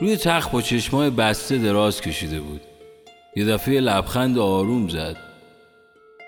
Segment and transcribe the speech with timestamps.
[0.00, 2.60] روی تخت با چشمای بسته دراز کشیده بود.
[3.36, 5.16] یه دفعه لبخند آروم زد.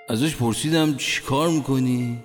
[0.09, 2.19] ازش پرسیدم چی کار می‌کنی؟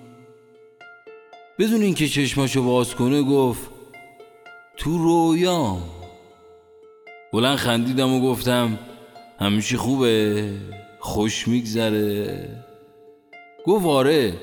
[1.58, 3.70] بدون اینکه چشماشو باز کنه گفت
[4.76, 5.82] تو رویام.
[7.32, 8.78] بلند خندیدم و گفتم
[9.40, 10.50] همیشه خوبه
[10.98, 12.48] خوش میگذره.
[13.66, 14.34] گفت آره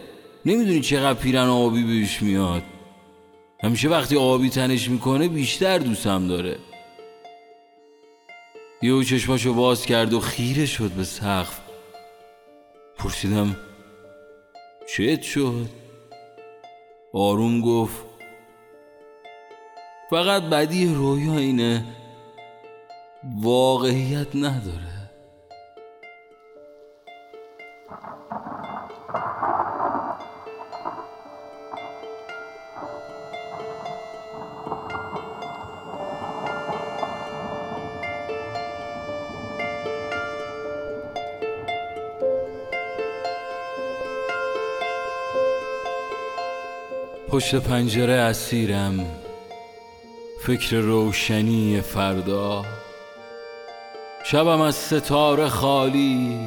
[0.45, 2.63] نمی‌دونی چقدر پیرن آبی بهش میاد.
[3.63, 6.57] همیشه وقتی آبی تنش می‌کنه بیشتر دوستم داره.
[8.84, 11.59] یهو چشماشو باز کرد و خیره شد به سقف.
[12.98, 13.55] پرسیدم
[14.88, 15.70] چت شد؟
[17.13, 18.05] آروم گفت
[20.10, 21.85] فقط بدی رویا اینه
[23.41, 25.01] واقعیت نداره.
[47.32, 49.05] پشت پنجره اسیرم
[50.41, 52.65] فکر روشنی فردا.
[54.26, 56.40] شبم از ستاره خالی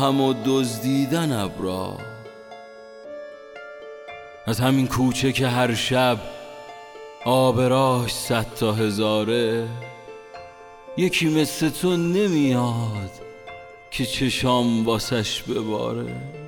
[0.00, 1.98] هم و دزدیدن ابرا.
[4.46, 6.18] از همین کوچه که هر شب
[7.24, 9.68] آبراش صد تا هزاره
[10.96, 13.10] یکی مثل تو نمیاد
[13.90, 16.45] که چشام واسش بباره.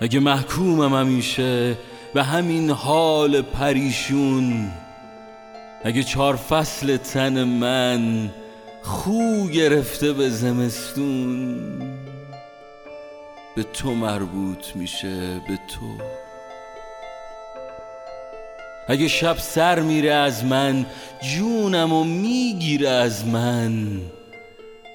[0.00, 1.76] اگه محکومم همیشه
[2.14, 4.70] به همین حال پریشون؟
[5.84, 8.30] اگه چهار فصل تن من
[8.82, 11.56] خو گرفته به زمستون؟
[13.56, 16.04] به تو مربوط میشه به تو.
[18.88, 20.86] اگه شب سر میره از من
[21.22, 24.00] جونم و می‌گیره از من.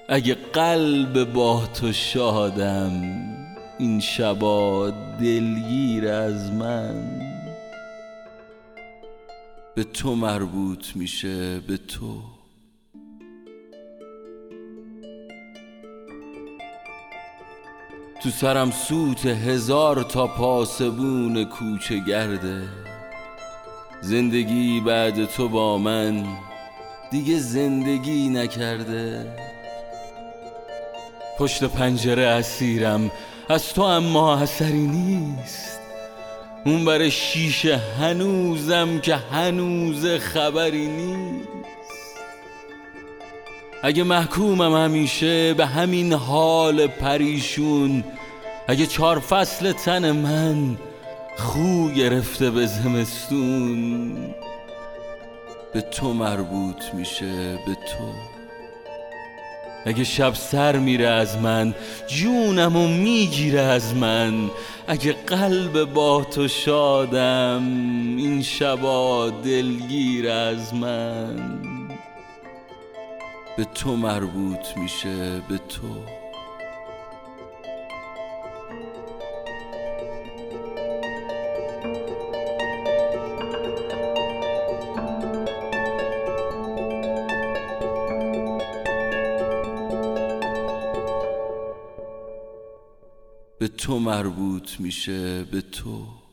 [0.10, 3.35] اگه قلب با تو شادم
[3.78, 7.22] این شبا دلگیر از من.
[9.76, 12.22] به تو مربوط میشه به تو.
[18.24, 22.64] تو سرم سوت هزار تا پاسبون کوچه گرده.
[24.02, 26.26] زندگی بعد تو با من
[27.12, 29.36] دیگه زندگی نکرده.
[31.40, 33.12] پشت پنجره اسیرم
[33.50, 35.80] از تو اما اثری نیست.
[36.66, 41.48] اون بر شیشه هنوزم که هنوز خبری نیست.
[43.84, 48.04] اگه محکومم همیشه به همین حال پریشون
[48.68, 50.78] اگه چهار فصل تن من
[51.38, 54.16] خو گرفته به زمستون
[55.74, 58.35] به تو مربوط میشه به تو.
[59.86, 61.76] اگه شب سر میره از من
[62.08, 64.50] جونم و می‌گیره از من.
[64.88, 67.64] اگه قلب با تو شادم
[68.18, 71.36] این شبا دلگیر از من.
[73.58, 76.25] به تو مربوط میشه به تو.
[93.60, 96.25] به تو مربوط میشه به تو.